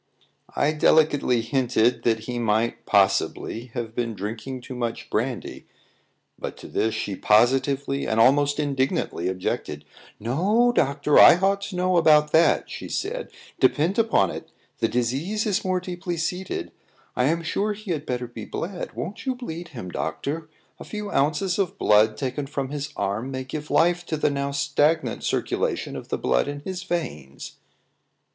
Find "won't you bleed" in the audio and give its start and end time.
18.93-19.67